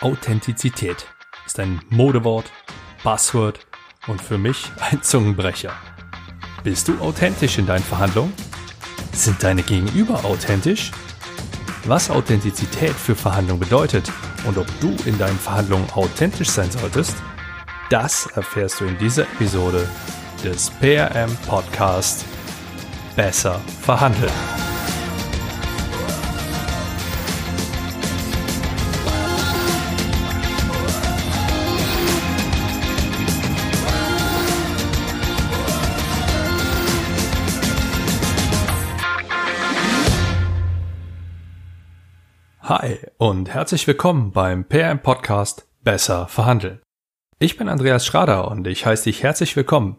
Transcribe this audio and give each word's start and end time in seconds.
Authentizität 0.00 1.06
ist 1.46 1.58
ein 1.60 1.80
Modewort, 1.90 2.50
Buzzword 3.02 3.60
und 4.06 4.20
für 4.20 4.38
mich 4.38 4.70
ein 4.90 5.02
Zungenbrecher. 5.02 5.72
Bist 6.62 6.88
du 6.88 6.98
authentisch 6.98 7.58
in 7.58 7.66
deinen 7.66 7.84
Verhandlungen? 7.84 8.32
Sind 9.12 9.42
deine 9.42 9.62
Gegenüber 9.62 10.24
authentisch? 10.24 10.90
Was 11.84 12.10
Authentizität 12.10 12.92
für 12.92 13.14
Verhandlungen 13.14 13.60
bedeutet 13.60 14.10
und 14.46 14.58
ob 14.58 14.66
du 14.80 14.94
in 15.04 15.18
deinen 15.18 15.38
Verhandlungen 15.38 15.88
authentisch 15.90 16.48
sein 16.48 16.70
solltest, 16.70 17.14
das 17.90 18.26
erfährst 18.26 18.80
du 18.80 18.86
in 18.86 18.98
dieser 18.98 19.22
Episode 19.24 19.88
des 20.42 20.70
PRM 20.70 21.36
Podcast 21.46 22.24
Besser 23.14 23.60
verhandeln. 23.82 24.63
Hi 42.66 42.98
und 43.18 43.50
herzlich 43.50 43.86
willkommen 43.86 44.32
beim 44.32 44.64
PM 44.64 44.98
Podcast 45.02 45.68
Besser 45.82 46.28
verhandeln. 46.28 46.80
Ich 47.38 47.58
bin 47.58 47.68
Andreas 47.68 48.06
Schrader 48.06 48.50
und 48.50 48.66
ich 48.66 48.86
heiße 48.86 49.04
dich 49.04 49.22
herzlich 49.22 49.54
willkommen. 49.54 49.98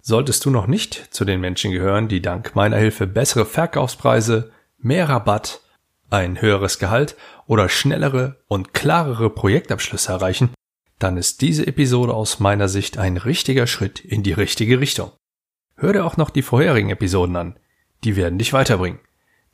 Solltest 0.00 0.46
du 0.46 0.50
noch 0.50 0.66
nicht 0.66 0.94
zu 0.94 1.26
den 1.26 1.42
Menschen 1.42 1.72
gehören, 1.72 2.08
die 2.08 2.22
dank 2.22 2.56
meiner 2.56 2.78
Hilfe 2.78 3.06
bessere 3.06 3.44
Verkaufspreise, 3.44 4.50
mehr 4.78 5.10
Rabatt, 5.10 5.60
ein 6.08 6.40
höheres 6.40 6.78
Gehalt 6.78 7.16
oder 7.46 7.68
schnellere 7.68 8.42
und 8.48 8.72
klarere 8.72 9.28
Projektabschlüsse 9.28 10.10
erreichen, 10.10 10.54
dann 10.98 11.18
ist 11.18 11.42
diese 11.42 11.66
Episode 11.66 12.14
aus 12.14 12.40
meiner 12.40 12.68
Sicht 12.68 12.96
ein 12.96 13.18
richtiger 13.18 13.66
Schritt 13.66 14.00
in 14.00 14.22
die 14.22 14.32
richtige 14.32 14.80
Richtung. 14.80 15.12
Hör 15.76 15.92
dir 15.92 16.06
auch 16.06 16.16
noch 16.16 16.30
die 16.30 16.40
vorherigen 16.40 16.88
Episoden 16.88 17.36
an. 17.36 17.58
Die 18.04 18.16
werden 18.16 18.38
dich 18.38 18.54
weiterbringen. 18.54 19.00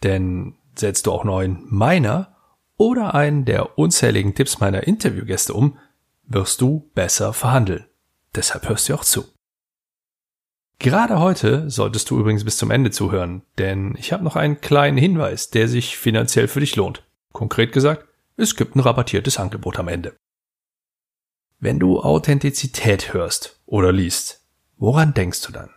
Denn 0.05 0.55
setzt 0.75 1.07
du 1.07 1.13
auch 1.13 1.25
nur 1.25 1.41
einen 1.41 1.67
meiner 1.69 2.37
oder 2.77 3.15
einen 3.15 3.45
der 3.45 3.79
unzähligen 3.79 4.35
Tipps 4.35 4.61
meiner 4.61 4.87
Interviewgäste 4.87 5.53
um, 5.53 5.79
wirst 6.25 6.61
du 6.61 6.91
besser 6.95 7.33
verhandeln. 7.33 7.87
Deshalb 8.35 8.69
hörst 8.69 8.89
du 8.89 8.95
auch 8.95 9.05
zu. 9.05 9.25
Gerade 10.79 11.21
heute 11.21 11.69
solltest 11.69 12.09
du 12.09 12.19
übrigens 12.19 12.45
bis 12.45 12.57
zum 12.57 12.71
Ende 12.71 12.91
zuhören, 12.91 13.43
denn 13.59 13.95
ich 13.99 14.15
habe 14.15 14.25
noch 14.25 14.37
einen 14.37 14.63
kleinen 14.63 14.97
Hinweis, 14.97 15.51
der 15.51 15.69
sich 15.69 15.99
finanziell 15.99 16.49
für 16.49 16.61
dich 16.61 16.75
lohnt. 16.77 17.07
Konkret 17.33 17.73
gesagt, 17.73 18.07
es 18.37 18.57
gibt 18.57 18.75
ein 18.75 18.81
rabattiertes 18.81 19.39
Angebot 19.39 19.79
am 19.79 19.89
Ende. 19.89 20.17
Wenn 21.59 21.79
du 21.79 22.01
Authentizität 22.01 23.13
hörst 23.13 23.61
oder 23.67 23.93
liest, 23.93 24.47
woran 24.79 25.13
denkst 25.13 25.43
du 25.43 25.53
dann? 25.53 25.69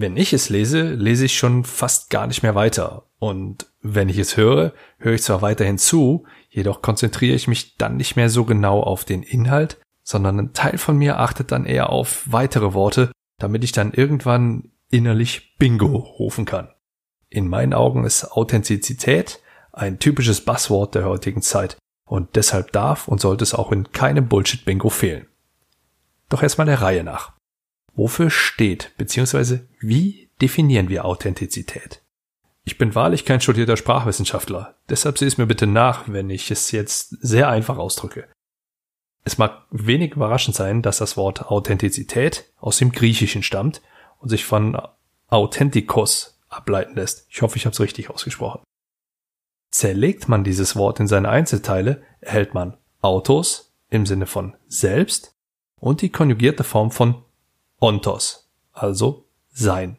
Wenn 0.00 0.16
ich 0.16 0.32
es 0.32 0.48
lese, 0.48 0.94
lese 0.94 1.26
ich 1.26 1.36
schon 1.36 1.62
fast 1.62 2.08
gar 2.08 2.26
nicht 2.26 2.42
mehr 2.42 2.54
weiter. 2.54 3.04
Und 3.18 3.66
wenn 3.82 4.08
ich 4.08 4.16
es 4.16 4.34
höre, 4.34 4.72
höre 4.96 5.12
ich 5.12 5.22
zwar 5.22 5.42
weiterhin 5.42 5.76
zu, 5.76 6.24
jedoch 6.48 6.80
konzentriere 6.80 7.36
ich 7.36 7.48
mich 7.48 7.76
dann 7.76 7.98
nicht 7.98 8.16
mehr 8.16 8.30
so 8.30 8.46
genau 8.46 8.80
auf 8.80 9.04
den 9.04 9.22
Inhalt, 9.22 9.78
sondern 10.02 10.38
ein 10.38 10.52
Teil 10.54 10.78
von 10.78 10.96
mir 10.96 11.18
achtet 11.18 11.52
dann 11.52 11.66
eher 11.66 11.90
auf 11.90 12.22
weitere 12.32 12.72
Worte, 12.72 13.12
damit 13.38 13.62
ich 13.62 13.72
dann 13.72 13.92
irgendwann 13.92 14.70
innerlich 14.88 15.58
Bingo 15.58 15.98
rufen 15.98 16.46
kann. 16.46 16.70
In 17.28 17.46
meinen 17.46 17.74
Augen 17.74 18.04
ist 18.06 18.24
Authentizität 18.24 19.40
ein 19.70 19.98
typisches 19.98 20.46
Buzzword 20.46 20.94
der 20.94 21.04
heutigen 21.04 21.42
Zeit 21.42 21.76
und 22.06 22.36
deshalb 22.36 22.72
darf 22.72 23.06
und 23.06 23.20
sollte 23.20 23.44
es 23.44 23.52
auch 23.52 23.70
in 23.70 23.92
keinem 23.92 24.28
Bullshit-Bingo 24.28 24.88
fehlen. 24.88 25.26
Doch 26.30 26.42
erstmal 26.42 26.68
der 26.68 26.80
Reihe 26.80 27.04
nach. 27.04 27.34
Wofür 28.00 28.30
steht 28.30 28.92
bzw. 28.96 29.58
wie 29.78 30.30
definieren 30.40 30.88
wir 30.88 31.04
Authentizität? 31.04 32.00
Ich 32.64 32.78
bin 32.78 32.94
wahrlich 32.94 33.26
kein 33.26 33.42
studierter 33.42 33.76
Sprachwissenschaftler, 33.76 34.74
deshalb 34.88 35.18
sieh 35.18 35.26
es 35.26 35.36
mir 35.36 35.44
bitte 35.44 35.66
nach, 35.66 36.04
wenn 36.06 36.30
ich 36.30 36.50
es 36.50 36.70
jetzt 36.70 37.18
sehr 37.20 37.50
einfach 37.50 37.76
ausdrücke. 37.76 38.26
Es 39.24 39.36
mag 39.36 39.66
wenig 39.70 40.14
überraschend 40.14 40.56
sein, 40.56 40.80
dass 40.80 40.96
das 40.96 41.18
Wort 41.18 41.50
Authentizität 41.50 42.50
aus 42.56 42.78
dem 42.78 42.90
Griechischen 42.90 43.42
stammt 43.42 43.82
und 44.18 44.30
sich 44.30 44.46
von 44.46 44.80
Authentikos 45.28 46.40
ableiten 46.48 46.94
lässt. 46.94 47.26
Ich 47.28 47.42
hoffe, 47.42 47.58
ich 47.58 47.66
habe 47.66 47.74
es 47.74 47.80
richtig 47.80 48.08
ausgesprochen. 48.08 48.62
Zerlegt 49.70 50.26
man 50.26 50.42
dieses 50.42 50.74
Wort 50.74 51.00
in 51.00 51.06
seine 51.06 51.28
Einzelteile, 51.28 52.02
erhält 52.22 52.54
man 52.54 52.78
Autos 53.02 53.74
im 53.90 54.06
Sinne 54.06 54.24
von 54.24 54.56
selbst 54.68 55.34
und 55.76 56.00
die 56.00 56.08
konjugierte 56.08 56.64
Form 56.64 56.92
von 56.92 57.26
Ontos, 57.80 58.50
also 58.72 59.26
sein. 59.52 59.98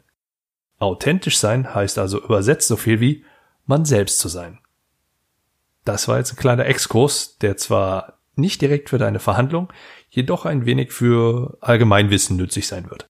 Authentisch 0.79 1.37
sein 1.37 1.73
heißt 1.73 1.97
also 1.97 2.23
übersetzt 2.23 2.67
so 2.67 2.77
viel 2.77 2.99
wie 2.99 3.25
man 3.65 3.85
selbst 3.85 4.19
zu 4.19 4.27
sein. 4.27 4.59
Das 5.83 6.07
war 6.07 6.17
jetzt 6.17 6.33
ein 6.33 6.37
kleiner 6.37 6.65
Exkurs, 6.65 7.37
der 7.39 7.57
zwar 7.57 8.19
nicht 8.35 8.61
direkt 8.61 8.89
für 8.89 8.97
deine 8.97 9.19
Verhandlung, 9.19 9.71
jedoch 10.09 10.45
ein 10.45 10.65
wenig 10.65 10.91
für 10.91 11.57
Allgemeinwissen 11.61 12.37
nützlich 12.37 12.67
sein 12.67 12.89
wird. 12.89 13.07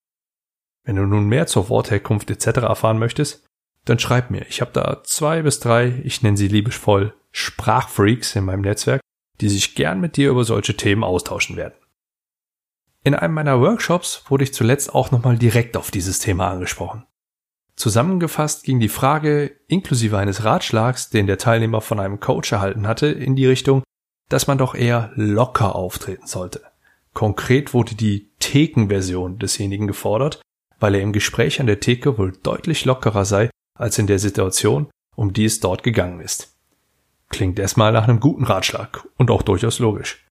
Wenn 0.83 0.95
du 0.95 1.05
nun 1.05 1.27
mehr 1.27 1.47
zur 1.47 1.69
Wortherkunft 1.69 2.31
etc. 2.31 2.61
erfahren 2.61 2.97
möchtest, 2.97 3.45
dann 3.85 3.99
schreib 3.99 4.31
mir. 4.31 4.45
Ich 4.47 4.61
habe 4.61 4.71
da 4.73 5.01
zwei 5.03 5.41
bis 5.41 5.59
drei, 5.59 6.01
ich 6.03 6.21
nenne 6.21 6.37
sie 6.37 6.47
liebevoll 6.47 7.13
Sprachfreaks 7.31 8.35
in 8.35 8.45
meinem 8.45 8.61
Netzwerk, 8.61 9.01
die 9.41 9.49
sich 9.49 9.75
gern 9.75 9.99
mit 9.99 10.17
dir 10.17 10.29
über 10.29 10.43
solche 10.43 10.75
Themen 10.77 11.03
austauschen 11.03 11.55
werden. 11.55 11.73
In 13.03 13.15
einem 13.15 13.33
meiner 13.33 13.59
Workshops 13.59 14.23
wurde 14.29 14.43
ich 14.43 14.53
zuletzt 14.53 14.93
auch 14.93 15.09
nochmal 15.11 15.37
direkt 15.37 15.75
auf 15.75 15.89
dieses 15.89 16.19
Thema 16.19 16.49
angesprochen. 16.49 17.05
Zusammengefasst 17.75 18.63
ging 18.63 18.79
die 18.79 18.89
Frage, 18.89 19.55
inklusive 19.67 20.17
eines 20.17 20.43
Ratschlags, 20.43 21.09
den 21.09 21.25
der 21.25 21.39
Teilnehmer 21.39 21.81
von 21.81 21.99
einem 21.99 22.19
Coach 22.19 22.51
erhalten 22.51 22.87
hatte, 22.87 23.07
in 23.07 23.35
die 23.35 23.47
Richtung, 23.47 23.81
dass 24.29 24.45
man 24.45 24.59
doch 24.59 24.75
eher 24.75 25.11
locker 25.15 25.75
auftreten 25.75 26.27
sollte. 26.27 26.61
Konkret 27.13 27.73
wurde 27.73 27.95
die 27.95 28.29
Thekenversion 28.39 29.39
desjenigen 29.39 29.87
gefordert, 29.87 30.41
weil 30.79 30.93
er 30.93 31.01
im 31.01 31.11
Gespräch 31.11 31.59
an 31.59 31.67
der 31.67 31.79
Theke 31.79 32.19
wohl 32.19 32.33
deutlich 32.43 32.85
lockerer 32.85 33.25
sei 33.25 33.49
als 33.77 33.97
in 33.97 34.07
der 34.07 34.19
Situation, 34.19 34.91
um 35.15 35.33
die 35.33 35.45
es 35.45 35.59
dort 35.59 35.81
gegangen 35.81 36.21
ist. 36.21 36.55
Klingt 37.29 37.57
erstmal 37.57 37.91
nach 37.91 38.07
einem 38.07 38.19
guten 38.19 38.43
Ratschlag 38.43 39.07
und 39.17 39.31
auch 39.31 39.41
durchaus 39.41 39.79
logisch. 39.79 40.25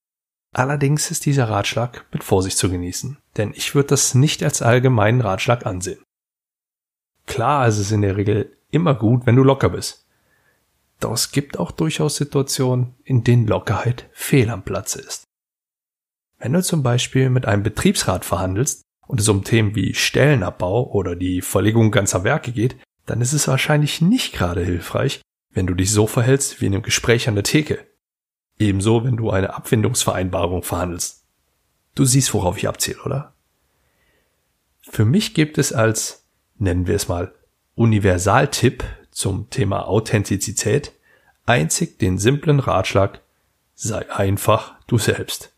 Allerdings 0.53 1.11
ist 1.11 1.27
dieser 1.27 1.49
Ratschlag 1.49 2.07
mit 2.13 2.25
Vorsicht 2.25 2.59
zu 2.59 2.71
genießen, 2.71 3.19
denn 3.37 3.53
ich 3.55 3.75
würde 3.75 3.91
das 3.91 4.15
nicht 4.15 4.43
als 4.43 4.63
allgemeinen 4.63 5.21
Ratschlag 5.21 5.65
ansehen. 5.65 6.03
Klar 7.27 7.69
ist 7.69 7.79
es 7.79 7.93
in 7.93 8.03
der 8.03 8.17
Regel 8.17 8.57
immer 8.71 8.95
gut, 8.95 9.27
wenn 9.27 9.37
du 9.37 9.45
locker 9.45 9.69
bist. 9.69 10.07
Doch 10.99 11.13
es 11.13 11.31
gibt 11.31 11.59
auch 11.59 11.71
durchaus 11.71 12.17
Situationen, 12.17 12.95
in 13.05 13.23
denen 13.23 13.47
Lockerheit 13.47 14.09
fehl 14.13 14.51
am 14.51 14.65
Platze 14.65 15.01
ist. 15.01 15.25
Wenn 16.39 16.53
du 16.53 16.63
zum 16.63 16.83
Beispiel 16.83 17.31
mit 17.31 17.47
einem 17.47 17.63
Betriebsrat 17.63 18.25
verhandelst 18.25 18.83
und 19.07 19.21
es 19.21 19.29
um 19.29 19.45
Themen 19.45 19.75
wie 19.75 19.95
Stellenabbau 19.95 20.91
oder 20.91 21.15
die 21.15 21.43
Verlegung 21.43 21.91
ganzer 21.91 22.25
Werke 22.25 22.51
geht, 22.53 22.77
dann 23.07 23.21
ist 23.21 23.33
es 23.33 23.47
wahrscheinlich 23.47 24.01
nicht 24.01 24.33
gerade 24.33 24.65
hilfreich, 24.65 25.21
wenn 25.53 25.67
du 25.67 25.75
dich 25.75 25.91
so 25.91 26.07
verhältst 26.07 26.61
wie 26.61 26.67
in 26.67 26.75
einem 26.75 26.83
Gespräch 26.83 27.29
an 27.29 27.35
der 27.35 27.45
Theke. 27.45 27.87
Ebenso, 28.61 29.05
wenn 29.05 29.17
du 29.17 29.31
eine 29.31 29.55
Abfindungsvereinbarung 29.55 30.63
verhandelst. 30.63 31.25
Du 31.95 32.05
siehst, 32.05 32.35
worauf 32.35 32.59
ich 32.59 32.69
abzähle, 32.69 33.03
oder? 33.05 33.33
Für 34.83 35.07
mich 35.07 35.33
gibt 35.35 35.57
es 35.57 35.73
als, 35.73 36.27
nennen 36.59 36.87
wir 36.87 36.95
es 36.95 37.09
mal, 37.09 37.35
Universaltipp 37.75 38.85
zum 39.11 39.49
Thema 39.49 39.89
Authentizität 39.89 40.93
einzig 41.47 41.99
den 41.99 42.19
simplen 42.19 42.61
Ratschlag, 42.61 43.21
sei 43.75 44.11
einfach 44.11 44.75
du 44.87 44.99
selbst. 44.99 45.53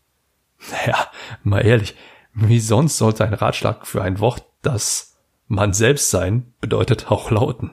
Naja, 0.71 1.11
mal 1.43 1.65
ehrlich, 1.65 1.95
wie 2.33 2.61
sonst 2.61 2.97
sollte 2.97 3.25
ein 3.25 3.33
Ratschlag 3.33 3.85
für 3.85 4.01
ein 4.01 4.19
Wort, 4.19 4.45
das 4.61 5.17
man 5.47 5.73
selbst 5.73 6.09
sein 6.09 6.53
bedeutet, 6.61 7.11
auch 7.11 7.31
lauten? 7.31 7.71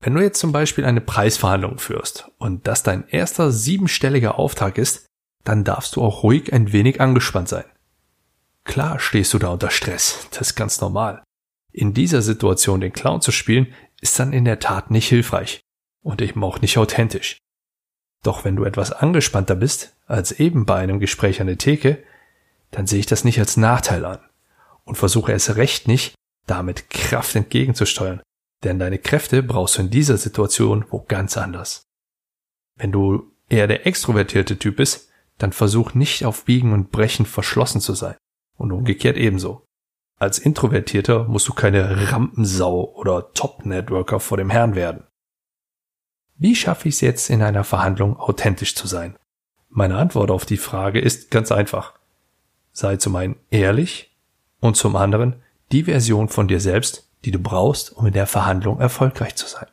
Wenn 0.00 0.14
du 0.14 0.22
jetzt 0.22 0.38
zum 0.38 0.52
Beispiel 0.52 0.84
eine 0.84 1.00
Preisverhandlung 1.00 1.78
führst 1.78 2.30
und 2.38 2.66
das 2.68 2.82
dein 2.82 3.08
erster 3.08 3.50
siebenstelliger 3.50 4.38
Auftrag 4.38 4.78
ist, 4.78 5.06
dann 5.44 5.64
darfst 5.64 5.96
du 5.96 6.02
auch 6.02 6.22
ruhig 6.22 6.52
ein 6.52 6.72
wenig 6.72 7.00
angespannt 7.00 7.48
sein. 7.48 7.64
Klar 8.64 9.00
stehst 9.00 9.32
du 9.34 9.38
da 9.38 9.48
unter 9.48 9.70
Stress, 9.70 10.28
das 10.30 10.48
ist 10.48 10.54
ganz 10.54 10.80
normal. 10.80 11.22
In 11.72 11.94
dieser 11.94 12.22
Situation 12.22 12.80
den 12.80 12.92
Clown 12.92 13.20
zu 13.20 13.32
spielen, 13.32 13.74
ist 14.00 14.18
dann 14.18 14.32
in 14.32 14.44
der 14.44 14.60
Tat 14.60 14.90
nicht 14.90 15.08
hilfreich 15.08 15.60
und 16.02 16.22
eben 16.22 16.44
auch 16.44 16.60
nicht 16.60 16.78
authentisch. 16.78 17.38
Doch 18.22 18.44
wenn 18.44 18.56
du 18.56 18.64
etwas 18.64 18.92
angespannter 18.92 19.54
bist 19.54 19.96
als 20.06 20.32
eben 20.32 20.66
bei 20.66 20.76
einem 20.76 21.00
Gespräch 21.00 21.40
an 21.40 21.46
der 21.46 21.58
Theke, 21.58 22.02
dann 22.70 22.86
sehe 22.86 23.00
ich 23.00 23.06
das 23.06 23.24
nicht 23.24 23.38
als 23.38 23.56
Nachteil 23.56 24.04
an 24.04 24.20
und 24.84 24.96
versuche 24.96 25.32
es 25.32 25.56
recht 25.56 25.88
nicht, 25.88 26.14
damit 26.46 26.90
Kraft 26.90 27.34
entgegenzusteuern, 27.34 28.22
denn 28.64 28.78
deine 28.78 28.98
Kräfte 28.98 29.42
brauchst 29.42 29.78
du 29.78 29.82
in 29.82 29.90
dieser 29.90 30.16
Situation 30.16 30.84
wo 30.90 31.04
ganz 31.06 31.36
anders. 31.36 31.82
Wenn 32.76 32.92
du 32.92 33.32
eher 33.48 33.66
der 33.66 33.86
extrovertierte 33.86 34.58
Typ 34.58 34.76
bist, 34.76 35.08
dann 35.38 35.52
versuch 35.52 35.94
nicht 35.94 36.24
auf 36.24 36.44
Biegen 36.44 36.72
und 36.72 36.90
Brechen 36.90 37.26
verschlossen 37.26 37.80
zu 37.80 37.94
sein. 37.94 38.16
Und 38.56 38.72
umgekehrt 38.72 39.16
ebenso. 39.16 39.64
Als 40.18 40.40
Introvertierter 40.40 41.24
musst 41.24 41.46
du 41.46 41.52
keine 41.52 42.10
Rampensau 42.10 42.92
oder 42.94 43.32
Top-Networker 43.34 44.18
vor 44.18 44.36
dem 44.36 44.50
Herrn 44.50 44.74
werden. 44.74 45.04
Wie 46.36 46.56
schaffe 46.56 46.88
ich 46.88 46.96
es 46.96 47.00
jetzt 47.00 47.30
in 47.30 47.42
einer 47.42 47.62
Verhandlung 47.62 48.16
authentisch 48.16 48.74
zu 48.74 48.88
sein? 48.88 49.16
Meine 49.68 49.96
Antwort 49.96 50.30
auf 50.30 50.44
die 50.44 50.56
Frage 50.56 51.00
ist 51.00 51.30
ganz 51.30 51.52
einfach. 51.52 51.94
Sei 52.72 52.96
zum 52.96 53.14
einen 53.16 53.36
ehrlich 53.50 54.16
und 54.60 54.76
zum 54.76 54.96
anderen 54.96 55.36
die 55.70 55.84
Version 55.84 56.28
von 56.28 56.48
dir 56.48 56.60
selbst, 56.60 57.07
die 57.24 57.30
du 57.30 57.38
brauchst, 57.38 57.92
um 57.92 58.06
in 58.06 58.12
der 58.12 58.26
Verhandlung 58.26 58.80
erfolgreich 58.80 59.34
zu 59.34 59.46
sein. 59.46 59.66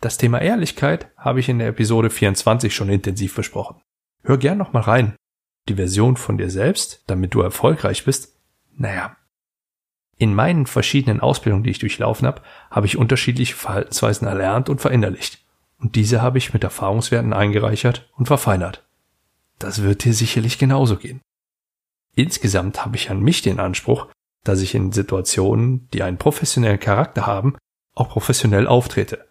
Das 0.00 0.18
Thema 0.18 0.40
Ehrlichkeit 0.40 1.10
habe 1.16 1.40
ich 1.40 1.48
in 1.48 1.58
der 1.58 1.68
Episode 1.68 2.10
24 2.10 2.74
schon 2.74 2.88
intensiv 2.88 3.36
besprochen. 3.36 3.80
Hör 4.24 4.36
gern 4.36 4.58
noch 4.58 4.72
mal 4.72 4.80
rein. 4.80 5.14
Die 5.68 5.74
Version 5.74 6.16
von 6.16 6.38
dir 6.38 6.50
selbst, 6.50 7.04
damit 7.06 7.34
du 7.34 7.40
erfolgreich 7.40 8.04
bist, 8.04 8.36
naja. 8.76 9.16
In 10.18 10.34
meinen 10.34 10.66
verschiedenen 10.66 11.20
Ausbildungen, 11.20 11.64
die 11.64 11.70
ich 11.70 11.78
durchlaufen 11.78 12.26
habe, 12.26 12.42
habe 12.70 12.86
ich 12.86 12.96
unterschiedliche 12.96 13.54
Verhaltensweisen 13.54 14.26
erlernt 14.26 14.68
und 14.68 14.80
verinnerlicht. 14.80 15.44
Und 15.78 15.96
diese 15.96 16.22
habe 16.22 16.38
ich 16.38 16.52
mit 16.52 16.64
Erfahrungswerten 16.64 17.32
eingereichert 17.32 18.10
und 18.16 18.26
verfeinert. 18.26 18.84
Das 19.58 19.82
wird 19.82 20.04
dir 20.04 20.14
sicherlich 20.14 20.58
genauso 20.58 20.96
gehen. 20.96 21.20
Insgesamt 22.14 22.84
habe 22.84 22.96
ich 22.96 23.10
an 23.10 23.20
mich 23.20 23.42
den 23.42 23.58
Anspruch, 23.58 24.08
dass 24.44 24.60
ich 24.60 24.74
in 24.74 24.92
Situationen, 24.92 25.88
die 25.92 26.02
einen 26.02 26.18
professionellen 26.18 26.80
Charakter 26.80 27.26
haben, 27.26 27.56
auch 27.94 28.08
professionell 28.08 28.66
auftrete. 28.66 29.26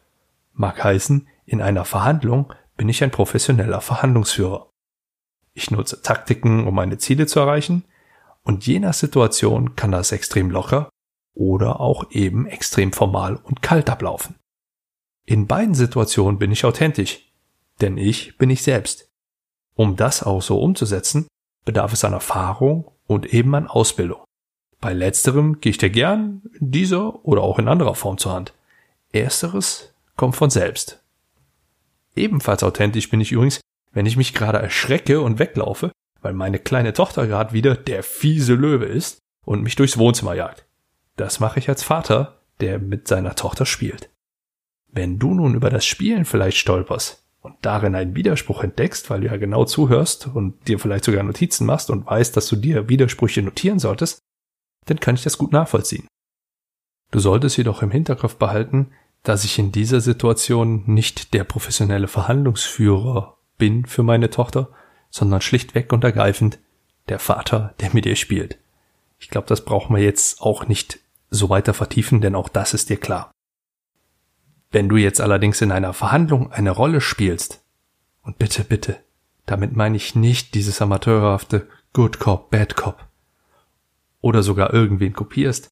Mag 0.54 0.84
heißen, 0.84 1.28
in 1.46 1.62
einer 1.62 1.86
Verhandlung 1.86 2.54
bin 2.78 2.90
ich 2.90 3.04
ein 3.04 3.12
professioneller 3.12 3.82
Verhandlungsführer. 3.82 4.70
Ich 5.54 5.72
nutze 5.72 6.02
Taktiken, 6.02 6.66
um 6.68 6.76
meine 6.76 6.98
Ziele 6.98 7.28
zu 7.28 7.40
erreichen, 7.40 7.84
und 8.44 8.66
je 8.66 8.80
nach 8.80 8.94
Situation 8.94 9.76
kann 9.76 9.92
das 9.92 10.12
extrem 10.12 10.50
locker 10.50 10.90
oder 11.34 11.80
auch 11.80 12.10
eben 12.12 12.48
extrem 12.48 12.92
formal 12.92 13.36
und 13.36 13.62
kalt 13.62 13.90
ablaufen. 13.90 14.36
In 15.26 15.48
beiden 15.48 15.76
Situationen 15.76 16.40
bin 16.40 16.52
ich 16.52 16.66
authentisch, 16.66 17.32
denn 17.82 17.98
ich 17.98 18.38
bin 18.38 18.50
ich 18.50 18.64
selbst. 18.64 19.10
Um 19.76 19.96
das 19.96 20.24
auch 20.24 20.42
so 20.42 20.60
umzusetzen, 20.60 21.28
bedarf 21.66 21.94
es 21.94 22.04
an 22.04 22.14
Erfahrung 22.14 22.92
und 23.08 23.34
eben 23.34 23.54
an 23.56 23.68
Ausbildung. 23.68 24.24
Bei 24.82 24.94
letzterem 24.94 25.62
gehe 25.62 25.70
ich 25.70 25.78
dir 25.78 25.92
gern 25.92 26.42
in 26.60 26.72
dieser 26.72 27.24
oder 27.24 27.44
auch 27.44 27.60
in 27.60 27.68
anderer 27.68 27.94
Form 27.94 28.18
zur 28.18 28.34
Hand. 28.34 28.54
Ersteres 29.14 29.94
kommt 30.18 30.36
von 30.36 30.50
selbst. 30.50 31.04
Ebenfalls 32.16 32.64
authentisch 32.64 33.10
bin 33.10 33.22
ich 33.22 33.32
übrigens, 33.32 33.62
wenn 33.94 34.08
ich 34.08 34.18
mich 34.18 34.34
gerade 34.34 34.58
erschrecke 34.58 35.22
und 35.22 35.38
weglaufe, 35.38 35.92
weil 36.22 36.34
meine 36.34 36.58
kleine 36.58 36.94
Tochter 36.94 37.28
gerade 37.28 37.54
wieder 37.54 37.76
der 37.76 38.02
fiese 38.02 38.56
Löwe 38.56 38.86
ist 38.86 39.20
und 39.46 39.62
mich 39.62 39.76
durchs 39.76 40.00
Wohnzimmer 40.00 40.34
jagt. 40.34 40.66
Das 41.16 41.40
mache 41.40 41.60
ich 41.60 41.70
als 41.70 41.84
Vater, 41.84 42.40
der 42.60 42.80
mit 42.80 43.08
seiner 43.08 43.36
Tochter 43.36 43.68
spielt. 43.68 44.10
Wenn 44.88 45.20
du 45.20 45.34
nun 45.34 45.54
über 45.54 45.70
das 45.70 45.86
Spielen 45.86 46.26
vielleicht 46.26 46.58
stolperst 46.58 47.24
und 47.42 47.56
darin 47.62 47.96
einen 47.96 48.16
Widerspruch 48.16 48.64
entdeckst, 48.64 49.10
weil 49.10 49.22
du 49.22 49.28
ja 49.28 49.38
genau 49.38 49.66
zuhörst 49.66 50.28
und 50.28 50.68
dir 50.68 50.80
vielleicht 50.80 51.06
sogar 51.06 51.24
Notizen 51.24 51.66
machst 51.66 51.90
und 51.90 52.08
weißt, 52.08 52.36
dass 52.36 52.48
du 52.48 52.56
dir 52.56 52.90
Widersprüche 52.90 53.42
notieren 53.42 53.80
solltest, 53.80 54.22
dann 54.86 55.00
kann 55.00 55.16
ich 55.16 55.24
das 55.24 55.38
gut 55.38 55.52
nachvollziehen. 55.52 56.08
Du 57.12 57.20
solltest 57.20 57.58
jedoch 57.58 57.82
im 57.82 57.92
Hinterkopf 57.92 58.36
behalten, 58.36 58.92
dass 59.24 59.44
ich 59.44 59.60
in 59.60 59.72
dieser 59.72 60.02
Situation 60.02 60.84
nicht 60.88 61.34
der 61.34 61.44
professionelle 61.44 62.08
Verhandlungsführer 62.08 63.38
bin 63.58 63.86
für 63.86 64.04
meine 64.04 64.30
Tochter, 64.30 64.70
sondern 65.10 65.42
schlichtweg 65.42 65.94
und 65.94 66.04
ergreifend 66.04 66.60
der 67.10 67.20
Vater, 67.20 67.76
der 67.80 67.94
mit 67.94 68.06
ihr 68.06 68.16
spielt. 68.16 68.58
Ich 69.20 69.30
glaube, 69.30 69.48
das 69.48 69.66
brauchen 69.66 69.96
wir 69.96 70.02
jetzt 70.02 70.42
auch 70.42 70.68
nicht 70.68 71.00
so 71.30 71.50
weiter 71.50 71.74
vertiefen, 71.74 72.22
denn 72.22 72.36
auch 72.36 72.50
das 72.50 72.74
ist 72.74 72.90
dir 72.90 72.98
klar. 72.98 73.32
Wenn 74.72 74.90
du 74.90 74.98
jetzt 74.98 75.22
allerdings 75.22 75.62
in 75.62 75.72
einer 75.72 75.94
Verhandlung 75.94 76.52
eine 76.52 76.72
Rolle 76.72 77.02
spielst, 77.02 77.62
und 78.24 78.38
bitte, 78.38 78.64
bitte, 78.64 78.98
damit 79.46 79.76
meine 79.76 79.98
ich 79.98 80.16
nicht 80.16 80.54
dieses 80.54 80.82
amateurhafte 80.82 81.68
Good 81.94 82.20
Cop, 82.20 82.52
Bad 82.52 82.76
Cop, 82.76 83.08
oder 84.22 84.44
sogar 84.44 84.74
irgendwen 84.74 85.14
kopierst, 85.14 85.70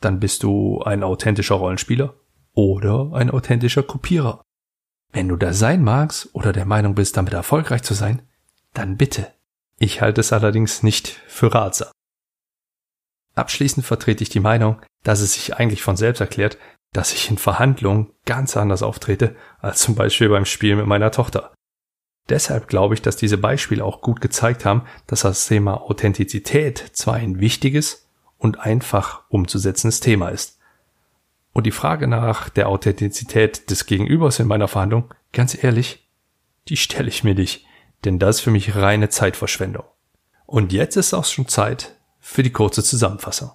dann 0.00 0.20
bist 0.20 0.42
du 0.42 0.82
ein 0.82 1.02
authentischer 1.02 1.54
Rollenspieler 1.56 2.14
oder 2.52 3.12
ein 3.14 3.30
authentischer 3.30 3.82
Kopierer. 3.82 4.42
Wenn 5.12 5.28
du 5.28 5.36
das 5.36 5.58
sein 5.58 5.82
magst 5.82 6.28
oder 6.34 6.52
der 6.52 6.64
Meinung 6.64 6.94
bist, 6.94 7.16
damit 7.16 7.32
erfolgreich 7.32 7.82
zu 7.82 7.94
sein, 7.94 8.22
dann 8.74 8.96
bitte. 8.96 9.32
Ich 9.78 10.00
halte 10.00 10.20
es 10.20 10.32
allerdings 10.32 10.82
nicht 10.82 11.08
für 11.26 11.54
ratsam. 11.54 11.88
Abschließend 13.34 13.84
vertrete 13.84 14.22
ich 14.22 14.30
die 14.30 14.40
Meinung, 14.40 14.80
dass 15.04 15.20
es 15.20 15.34
sich 15.34 15.56
eigentlich 15.56 15.82
von 15.82 15.96
selbst 15.96 16.20
erklärt, 16.20 16.58
dass 16.92 17.12
ich 17.12 17.30
in 17.30 17.36
Verhandlungen 17.36 18.12
ganz 18.24 18.56
anders 18.56 18.82
auftrete 18.82 19.36
als 19.58 19.80
zum 19.80 19.94
Beispiel 19.94 20.30
beim 20.30 20.46
Spiel 20.46 20.76
mit 20.76 20.86
meiner 20.86 21.10
Tochter. 21.10 21.52
Deshalb 22.28 22.68
glaube 22.68 22.94
ich, 22.94 23.02
dass 23.02 23.16
diese 23.16 23.38
Beispiele 23.38 23.84
auch 23.84 24.00
gut 24.00 24.20
gezeigt 24.20 24.64
haben, 24.64 24.82
dass 25.06 25.20
das 25.20 25.46
Thema 25.46 25.80
Authentizität 25.82 26.78
zwar 26.92 27.14
ein 27.14 27.38
wichtiges 27.38 28.08
und 28.38 28.60
einfach 28.60 29.22
umzusetzendes 29.28 30.00
Thema 30.00 30.30
ist. 30.30 30.58
Und 31.52 31.66
die 31.66 31.72
Frage 31.72 32.06
nach 32.08 32.48
der 32.48 32.68
Authentizität 32.68 33.70
des 33.70 33.86
Gegenübers 33.86 34.40
in 34.40 34.48
meiner 34.48 34.68
Verhandlung, 34.68 35.14
ganz 35.32 35.62
ehrlich, 35.62 36.08
die 36.68 36.76
stelle 36.76 37.08
ich 37.08 37.24
mir 37.24 37.34
nicht 37.34 37.66
denn 38.04 38.18
das 38.18 38.36
ist 38.36 38.42
für 38.42 38.50
mich 38.50 38.76
reine 38.76 39.08
Zeitverschwendung. 39.08 39.84
Und 40.46 40.72
jetzt 40.72 40.96
ist 40.96 41.14
auch 41.14 41.24
schon 41.24 41.48
Zeit 41.48 41.98
für 42.20 42.42
die 42.42 42.52
kurze 42.52 42.82
Zusammenfassung. 42.82 43.52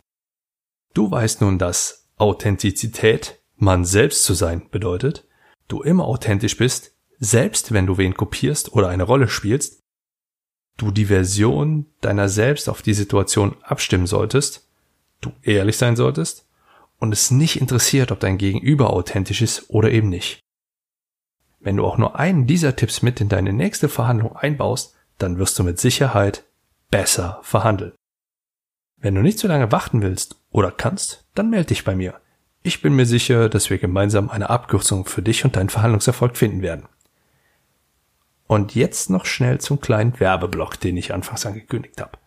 Du 0.93 1.09
weißt 1.09 1.41
nun, 1.41 1.57
dass 1.57 2.09
Authentizität, 2.17 3.39
man 3.55 3.85
selbst 3.85 4.23
zu 4.23 4.33
sein, 4.33 4.69
bedeutet, 4.69 5.25
du 5.67 5.81
immer 5.81 6.05
authentisch 6.05 6.57
bist, 6.57 6.93
selbst 7.21 7.71
wenn 7.71 7.85
du 7.85 7.97
wen 7.97 8.15
kopierst 8.15 8.73
oder 8.73 8.89
eine 8.89 9.03
Rolle 9.03 9.29
spielst, 9.29 9.79
du 10.77 10.89
die 10.89 11.05
Version 11.05 11.85
deiner 12.01 12.27
selbst 12.27 12.67
auf 12.67 12.81
die 12.81 12.95
Situation 12.95 13.55
abstimmen 13.61 14.07
solltest, 14.07 14.67
du 15.21 15.31
ehrlich 15.43 15.77
sein 15.77 15.95
solltest 15.95 16.47
und 16.97 17.13
es 17.13 17.29
nicht 17.29 17.61
interessiert, 17.61 18.11
ob 18.11 18.19
dein 18.19 18.39
Gegenüber 18.39 18.89
authentisch 18.89 19.43
ist 19.43 19.69
oder 19.69 19.91
eben 19.91 20.09
nicht. 20.09 20.39
Wenn 21.59 21.77
du 21.77 21.85
auch 21.85 21.99
nur 21.99 22.17
einen 22.17 22.47
dieser 22.47 22.75
Tipps 22.75 23.03
mit 23.03 23.21
in 23.21 23.29
deine 23.29 23.53
nächste 23.53 23.87
Verhandlung 23.87 24.35
einbaust, 24.35 24.95
dann 25.19 25.37
wirst 25.37 25.59
du 25.59 25.63
mit 25.63 25.79
Sicherheit 25.79 26.43
besser 26.89 27.39
verhandeln. 27.43 27.93
Wenn 28.97 29.13
du 29.13 29.21
nicht 29.21 29.37
zu 29.37 29.47
lange 29.47 29.71
warten 29.71 30.01
willst 30.01 30.41
oder 30.49 30.71
kannst, 30.71 31.27
dann 31.35 31.51
melde 31.51 31.67
dich 31.67 31.83
bei 31.83 31.95
mir. 31.95 32.19
Ich 32.63 32.81
bin 32.81 32.95
mir 32.95 33.05
sicher, 33.05 33.47
dass 33.47 33.69
wir 33.69 33.77
gemeinsam 33.77 34.31
eine 34.31 34.49
Abkürzung 34.49 35.05
für 35.05 35.21
dich 35.21 35.45
und 35.45 35.55
deinen 35.55 35.69
Verhandlungserfolg 35.69 36.35
finden 36.35 36.63
werden. 36.63 36.87
Und 38.51 38.75
jetzt 38.75 39.09
noch 39.09 39.23
schnell 39.23 39.61
zum 39.61 39.79
kleinen 39.79 40.19
Werbeblock, 40.19 40.77
den 40.77 40.97
ich 40.97 41.13
anfangs 41.13 41.45
angekündigt 41.45 42.01
habe. 42.01 42.17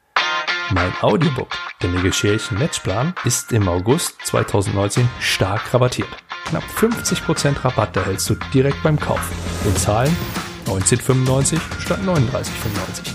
Mein 0.71 0.91
Audiobook, 1.03 1.51
der 1.83 1.91
Negotiation 1.91 2.59
Matchplan, 2.59 3.15
ist 3.27 3.53
im 3.53 3.69
August 3.69 4.15
2019 4.25 5.07
stark 5.21 5.75
rabattiert. 5.75 6.09
Knapp 6.47 6.63
50% 6.79 7.63
Rabatt 7.63 7.95
erhältst 7.99 8.31
du 8.31 8.37
direkt 8.55 8.83
beim 8.83 8.99
Kauf. 8.99 9.21
In 9.67 9.77
Zahlen 9.77 10.17
19,95 10.65 11.59
statt 11.79 12.01
39,95. 12.01 13.13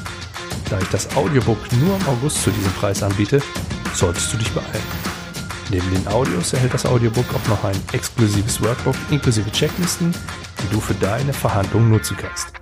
Da 0.69 0.77
ich 0.77 0.89
das 0.89 1.15
Audiobook 1.15 1.57
nur 1.79 1.95
im 1.95 2.07
August 2.09 2.43
zu 2.43 2.51
diesem 2.51 2.73
Preis 2.73 3.01
anbiete, 3.01 3.41
solltest 3.91 4.31
du 4.31 4.37
dich 4.37 4.51
beeilen. 4.51 4.85
Neben 5.71 5.91
den 5.95 6.07
Audios 6.09 6.53
erhält 6.53 6.75
das 6.75 6.85
Audiobook 6.85 7.25
auch 7.33 7.47
noch 7.49 7.63
ein 7.63 7.81
exklusives 7.91 8.61
Workbook 8.61 8.95
inklusive 9.09 9.51
Checklisten, 9.51 10.13
die 10.61 10.71
du 10.71 10.79
für 10.79 10.93
deine 10.93 11.33
Verhandlungen 11.33 11.89
nutzen 11.89 12.15
kannst. 12.15 12.58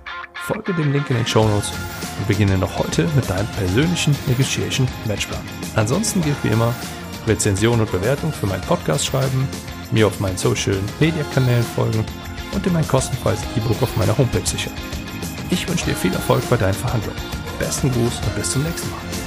Folge 0.48 0.72
dem 0.72 0.92
Link 0.94 1.10
in 1.10 1.16
den 1.16 1.26
Show 1.26 1.46
Notes 1.46 1.70
und 2.18 2.26
beginne 2.26 2.56
noch 2.56 2.78
heute 2.78 3.06
mit 3.14 3.28
deinem 3.28 3.46
persönlichen 3.48 4.16
Negotiation 4.26 4.88
Matchplan. 5.04 5.42
Ansonsten 5.76 6.22
gilt 6.22 6.42
wie 6.42 6.48
immer 6.48 6.74
Rezension 7.26 7.78
und 7.78 7.92
Bewertung 7.92 8.32
für 8.32 8.46
meinen 8.46 8.62
Podcast 8.62 9.04
schreiben, 9.04 9.46
mir 9.90 10.06
auf 10.06 10.20
meinen 10.20 10.38
Social 10.38 10.78
Media 11.00 11.22
Kanälen 11.34 11.62
folgen 11.62 12.02
und 12.52 12.64
dir 12.64 12.72
mein 12.72 12.88
kostenfreies 12.88 13.40
E-Book 13.58 13.82
auf 13.82 13.94
meiner 13.98 14.16
Homepage 14.16 14.46
sichern. 14.46 14.72
Ich 15.50 15.68
wünsche 15.68 15.84
dir 15.84 15.94
viel 15.94 16.14
Erfolg 16.14 16.42
bei 16.48 16.56
deinen 16.56 16.72
Verhandlungen. 16.72 17.20
Besten 17.58 17.92
Gruß 17.92 18.20
und 18.24 18.34
bis 18.34 18.50
zum 18.50 18.62
nächsten 18.62 18.88
Mal. 18.88 19.17